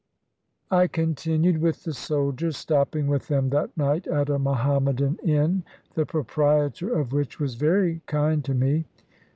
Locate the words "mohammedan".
4.39-5.17